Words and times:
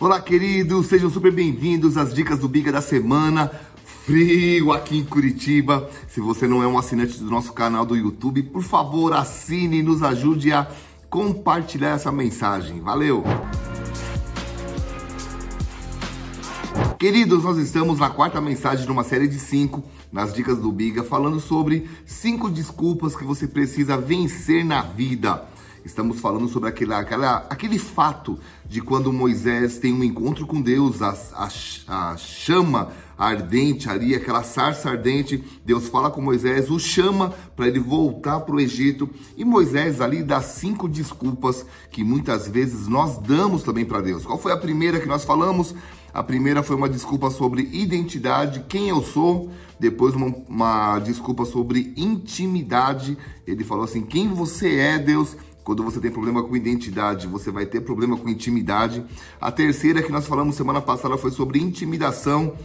Olá, 0.00 0.20
queridos, 0.20 0.86
sejam 0.86 1.10
super 1.10 1.32
bem-vindos 1.32 1.96
às 1.96 2.14
dicas 2.14 2.38
do 2.38 2.48
Biga 2.48 2.70
da 2.70 2.80
semana. 2.80 3.50
Frio 4.06 4.70
aqui 4.70 4.96
em 4.96 5.04
Curitiba. 5.04 5.90
Se 6.06 6.20
você 6.20 6.46
não 6.46 6.62
é 6.62 6.68
um 6.68 6.78
assinante 6.78 7.18
do 7.18 7.28
nosso 7.28 7.52
canal 7.52 7.84
do 7.84 7.96
YouTube, 7.96 8.44
por 8.44 8.62
favor, 8.62 9.12
assine 9.12 9.78
e 9.78 9.82
nos 9.82 10.00
ajude 10.04 10.52
a 10.52 10.70
compartilhar 11.10 11.96
essa 11.96 12.12
mensagem. 12.12 12.80
Valeu! 12.80 13.24
Queridos, 16.96 17.42
nós 17.42 17.58
estamos 17.58 17.98
na 17.98 18.08
quarta 18.08 18.40
mensagem 18.40 18.84
de 18.84 18.92
uma 18.92 19.02
série 19.02 19.26
de 19.26 19.40
cinco, 19.40 19.82
nas 20.12 20.32
dicas 20.32 20.58
do 20.58 20.70
Biga, 20.70 21.02
falando 21.02 21.40
sobre 21.40 21.90
cinco 22.06 22.48
desculpas 22.48 23.16
que 23.16 23.24
você 23.24 23.48
precisa 23.48 23.96
vencer 23.96 24.64
na 24.64 24.80
vida. 24.80 25.44
Estamos 25.84 26.20
falando 26.20 26.48
sobre 26.48 26.68
aquele, 26.68 26.92
aquela, 26.92 27.46
aquele 27.48 27.78
fato 27.78 28.38
de 28.64 28.80
quando 28.80 29.12
Moisés 29.12 29.78
tem 29.78 29.92
um 29.92 30.04
encontro 30.04 30.46
com 30.46 30.60
Deus, 30.60 31.00
a, 31.02 31.16
a, 31.34 31.48
a 32.12 32.16
chama 32.16 32.90
ardente 33.18 33.90
ali, 33.90 34.14
aquela 34.14 34.44
sarça 34.44 34.90
ardente, 34.90 35.42
Deus 35.64 35.88
fala 35.88 36.10
com 36.10 36.22
Moisés, 36.22 36.70
o 36.70 36.78
chama 36.78 37.34
para 37.56 37.66
ele 37.66 37.80
voltar 37.80 38.40
para 38.40 38.54
o 38.54 38.60
Egito. 38.60 39.10
E 39.36 39.44
Moisés 39.44 40.00
ali 40.00 40.22
dá 40.22 40.40
cinco 40.40 40.88
desculpas 40.88 41.66
que 41.90 42.04
muitas 42.04 42.46
vezes 42.46 42.86
nós 42.86 43.18
damos 43.18 43.64
também 43.64 43.84
para 43.84 44.00
Deus. 44.00 44.24
Qual 44.24 44.38
foi 44.38 44.52
a 44.52 44.56
primeira 44.56 45.00
que 45.00 45.08
nós 45.08 45.24
falamos? 45.24 45.74
A 46.14 46.22
primeira 46.22 46.62
foi 46.62 46.76
uma 46.76 46.88
desculpa 46.88 47.30
sobre 47.30 47.68
identidade, 47.72 48.64
quem 48.68 48.88
eu 48.88 49.02
sou. 49.02 49.50
Depois, 49.78 50.14
uma, 50.14 50.34
uma 50.48 50.98
desculpa 50.98 51.44
sobre 51.44 51.92
intimidade. 51.96 53.16
Ele 53.46 53.62
falou 53.62 53.84
assim: 53.84 54.02
quem 54.02 54.28
você 54.28 54.76
é, 54.76 54.98
Deus. 54.98 55.36
Quando 55.62 55.84
você 55.84 56.00
tem 56.00 56.10
problema 56.10 56.42
com 56.42 56.56
identidade, 56.56 57.26
você 57.26 57.50
vai 57.50 57.66
ter 57.66 57.82
problema 57.82 58.16
com 58.16 58.26
intimidade. 58.26 59.04
A 59.38 59.52
terceira 59.52 60.02
que 60.02 60.10
nós 60.10 60.26
falamos 60.26 60.56
semana 60.56 60.80
passada 60.80 61.18
foi 61.18 61.30
sobre 61.30 61.60
intimidação. 61.60 62.56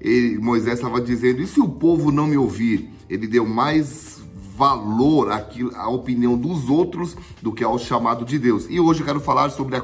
Ele, 0.00 0.38
Moisés 0.38 0.74
estava 0.74 1.00
dizendo: 1.00 1.42
e 1.42 1.46
se 1.46 1.60
o 1.60 1.68
povo 1.68 2.10
não 2.10 2.26
me 2.26 2.36
ouvir? 2.36 2.90
Ele 3.08 3.26
deu 3.26 3.46
mais 3.46 4.18
valor 4.58 5.30
àquilo, 5.30 5.70
à 5.76 5.88
opinião 5.88 6.36
dos 6.36 6.68
outros 6.68 7.16
do 7.40 7.52
que 7.52 7.62
ao 7.62 7.78
chamado 7.78 8.24
de 8.24 8.40
Deus. 8.40 8.66
E 8.68 8.80
hoje 8.80 9.00
eu 9.00 9.06
quero 9.06 9.20
falar 9.20 9.50
sobre 9.50 9.76
a 9.76 9.82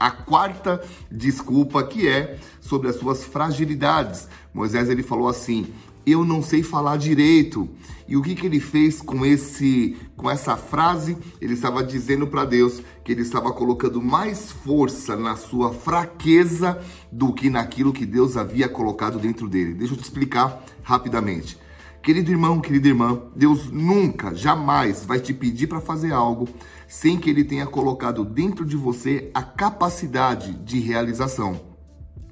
a 0.00 0.10
quarta 0.10 0.82
desculpa, 1.10 1.82
que 1.84 2.08
é 2.08 2.38
sobre 2.58 2.88
as 2.88 2.96
suas 2.96 3.22
fragilidades. 3.22 4.26
Moisés 4.52 4.88
ele 4.88 5.02
falou 5.02 5.28
assim: 5.28 5.66
eu 6.06 6.24
não 6.24 6.42
sei 6.42 6.62
falar 6.62 6.96
direito. 6.96 7.68
E 8.06 8.16
o 8.16 8.22
que, 8.22 8.34
que 8.34 8.46
ele 8.46 8.60
fez 8.60 9.00
com 9.00 9.24
esse 9.24 9.96
com 10.16 10.30
essa 10.30 10.56
frase? 10.56 11.16
Ele 11.40 11.54
estava 11.54 11.82
dizendo 11.82 12.26
para 12.26 12.44
Deus 12.44 12.82
que 13.02 13.12
ele 13.12 13.22
estava 13.22 13.52
colocando 13.52 14.00
mais 14.00 14.52
força 14.52 15.16
na 15.16 15.36
sua 15.36 15.72
fraqueza 15.72 16.78
do 17.10 17.32
que 17.32 17.48
naquilo 17.48 17.92
que 17.92 18.04
Deus 18.04 18.36
havia 18.36 18.68
colocado 18.68 19.18
dentro 19.18 19.48
dele. 19.48 19.74
Deixa 19.74 19.94
eu 19.94 19.98
te 19.98 20.04
explicar 20.04 20.62
rapidamente. 20.82 21.58
Querido 22.02 22.30
irmão, 22.30 22.60
querida 22.60 22.88
irmã, 22.88 23.22
Deus 23.34 23.70
nunca, 23.70 24.34
jamais 24.34 25.06
vai 25.06 25.18
te 25.18 25.32
pedir 25.32 25.68
para 25.68 25.80
fazer 25.80 26.12
algo 26.12 26.46
sem 26.86 27.18
que 27.18 27.30
ele 27.30 27.42
tenha 27.42 27.66
colocado 27.66 28.26
dentro 28.26 28.66
de 28.66 28.76
você 28.76 29.30
a 29.32 29.42
capacidade 29.42 30.52
de 30.52 30.78
realização. 30.80 31.58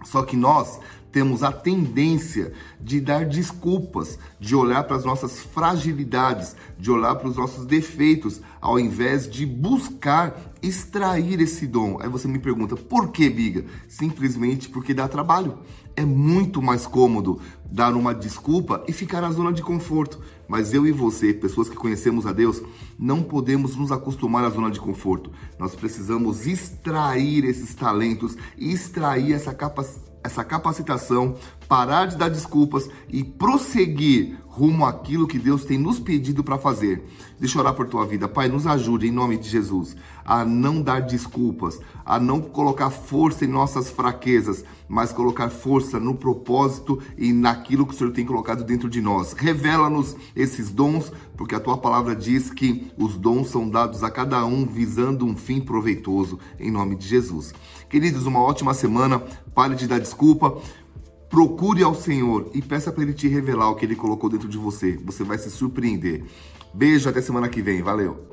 Só 0.05 0.23
que 0.25 0.37
nós 0.37 0.79
temos 1.13 1.43
a 1.43 1.53
tendência 1.53 2.53
de 2.81 3.01
dar 3.01 3.27
desculpas, 3.27 4.19
de 4.41 4.57
olhar 4.57 4.83
para 4.85 4.97
as 4.97 5.05
nossas 5.05 5.41
fragilidades, 5.41 6.57
de 6.79 6.91
olhar 6.91 7.15
para 7.17 7.29
os 7.29 7.37
nossos 7.37 7.67
defeitos, 7.67 8.41
ao 8.61 8.81
invés 8.81 9.31
de 9.31 9.45
buscar 9.45 10.55
extrair 10.63 11.41
esse 11.41 11.67
dom. 11.67 11.99
Aí 12.01 12.09
você 12.09 12.27
me 12.27 12.39
pergunta, 12.39 12.77
por 12.77 13.09
que, 13.09 13.29
Biga? 13.29 13.65
Simplesmente 13.87 14.71
porque 14.71 14.95
dá 14.95 15.07
trabalho. 15.07 15.59
É 15.95 16.05
muito 16.05 16.63
mais 16.63 16.87
cômodo 16.87 17.39
dar 17.71 17.95
uma 17.95 18.15
desculpa 18.15 18.83
e 18.89 18.93
ficar 18.93 19.21
na 19.21 19.31
zona 19.31 19.53
de 19.53 19.63
conforto. 19.63 20.19
Mas 20.49 20.73
eu 20.73 20.87
e 20.87 20.93
você, 20.93 21.35
pessoas 21.35 21.69
que 21.69 21.77
conhecemos 21.77 22.27
a 22.27 22.33
Deus, 22.33 22.63
não 22.99 23.23
podemos 23.23 23.77
nos 23.77 23.93
acostumar 23.93 24.45
à 24.45 24.51
zona 24.51 24.71
de 24.71 24.81
conforto. 24.81 25.31
Nós 25.59 25.75
precisamos 25.75 26.47
extrair 26.47 27.45
esses 27.45 27.75
talentos, 27.75 28.37
extrair 28.57 29.35
essa 29.35 29.53
capacidade 29.53 30.12
essa 30.25 30.45
capacitação, 30.45 31.37
parar 31.73 32.05
de 32.05 32.19
dar 32.19 32.29
desculpas 32.29 32.87
e 33.09 33.25
prosseguir 33.25 34.37
rumo 34.47 34.85
àquilo 34.85 35.27
que 35.27 35.39
Deus 35.39 35.65
tem 35.65 35.79
nos 35.79 35.99
pedido 35.99 36.45
para 36.45 36.59
fazer. 36.59 37.03
Deixa 37.41 37.57
eu 37.57 37.63
orar 37.63 37.73
por 37.73 37.87
tua 37.87 38.05
vida. 38.07 38.29
Pai, 38.29 38.47
nos 38.47 38.67
ajude 38.67 39.07
em 39.07 39.11
nome 39.11 39.39
de 39.39 39.49
Jesus 39.49 39.97
a 40.23 40.45
não 40.45 40.83
dar 40.83 41.01
desculpas, 41.01 41.81
a 42.05 42.21
não 42.21 42.43
colocar 42.43 42.91
força 42.91 43.47
em 43.47 43.49
nossas 43.49 43.91
fraquezas, 43.91 44.63
mas 44.87 45.15
colocar 45.15 45.49
força 45.49 45.99
no 45.99 46.15
propósito 46.15 47.01
e 47.17 47.33
naquilo 47.33 47.87
que 47.87 47.95
o 47.95 47.97
Senhor 47.97 48.13
tem 48.13 48.27
colocado 48.27 48.65
dentro 48.65 48.91
de 48.91 49.01
nós. 49.01 49.33
Revela-nos 49.33 50.15
esses 50.37 50.71
dons, 50.71 51.11
porque 51.39 51.55
a 51.55 51.61
tua 51.61 51.79
palavra 51.79 52.15
diz 52.15 52.51
que 52.51 52.93
os 52.99 53.17
dons 53.17 53.49
são 53.49 53.67
dados 53.67 54.05
a 54.05 54.11
cada 54.11 54.45
um 54.45 54.67
visando 54.67 55.25
um 55.25 55.35
fim 55.35 55.59
proveitoso, 55.59 56.39
em 56.61 56.71
nome 56.71 56.97
de 56.97 57.09
Jesus. 57.09 57.55
Queridos, 57.89 58.27
uma 58.27 58.41
ótima 58.41 58.75
semana. 58.75 59.23
Pare 59.55 59.75
de 59.75 59.87
dar 59.87 59.99
desculpa. 59.99 60.59
Procure 61.33 61.83
ao 61.83 61.95
Senhor 61.95 62.51
e 62.53 62.61
peça 62.61 62.93
para 62.93 63.05
Ele 63.05 63.15
te 63.15 63.27
revelar 63.27 63.71
o 63.71 63.75
que 63.75 63.87
Ele 63.87 63.97
colocou 63.97 64.29
dentro 64.29 64.47
de 64.47 64.59
você. 64.59 65.01
Você 65.03 65.25
vai 65.25 65.39
se 65.39 65.51
surpreender. 65.51 66.23
Beijo, 66.75 67.09
até 67.09 67.23
semana 67.23 67.49
que 67.49 67.63
vem. 67.63 67.81
Valeu! 67.81 68.29